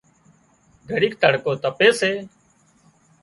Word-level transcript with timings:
گھڙيڪ 0.89 1.13
تڙڪو 1.21 1.51
تپي 1.63 1.89
سي 1.99 2.11